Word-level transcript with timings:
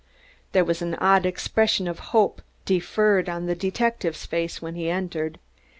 There 0.53 0.65
was 0.65 0.81
an 0.81 0.95
odd 0.95 1.27
expression 1.27 1.87
of 1.87 1.99
hope 2.09 2.41
deferred 2.65 3.29
on 3.29 3.45
the 3.45 3.53
detective's 3.53 4.25
face 4.25 4.59
when 4.59 4.73
he 4.73 4.89
entered. 4.89 5.37